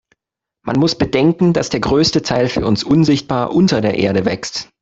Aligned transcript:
Man 0.65 0.79
muss 0.79 0.97
bedenken, 0.97 1.53
dass 1.53 1.69
der 1.69 1.79
größte 1.79 2.23
Teil 2.23 2.49
für 2.49 2.65
uns 2.65 2.83
unsichtbar 2.83 3.51
unter 3.53 3.81
der 3.81 3.99
Erde 3.99 4.25
wächst. 4.25 4.71